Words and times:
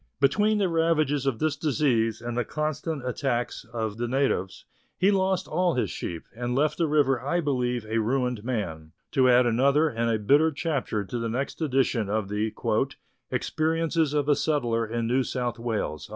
Between 0.19 0.57
the 0.57 0.67
ravages 0.67 1.27
of 1.27 1.37
this 1.37 1.55
disease 1.55 2.21
and 2.23 2.35
the 2.35 2.43
constant 2.43 3.07
attacks 3.07 3.65
of 3.71 3.97
the 3.97 4.07
natives, 4.07 4.65
he 4.97 5.11
lost 5.11 5.47
all 5.47 5.75
his 5.75 5.91
sheep, 5.91 6.23
and 6.35 6.55
left 6.55 6.79
the 6.79 6.87
river 6.87 7.21
I 7.21 7.39
believe 7.39 7.85
a 7.85 7.99
ruined 7.99 8.43
man, 8.43 8.93
to 9.11 9.29
add 9.29 9.45
another 9.45 9.89
and 9.89 10.09
a 10.09 10.17
bitter 10.17 10.51
chapter 10.51 11.05
to 11.05 11.19
the 11.19 11.29
next 11.29 11.61
edition 11.61 12.09
of 12.09 12.29
the" 12.29 12.51
Experiences 13.37 14.15
of 14.15 14.27
a 14.27 14.35
Settler 14.35 14.87
in 14.87 15.05
New 15.05 15.21
South 15.21 15.59
Wales." 15.59 16.09